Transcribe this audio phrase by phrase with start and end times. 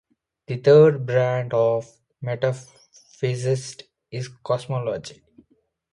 [0.47, 1.87] The third branch of
[2.23, 5.21] metaphysics is cosmology.